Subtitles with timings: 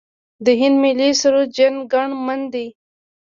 [0.45, 2.67] د هند ملي سرود جن ګن من دی.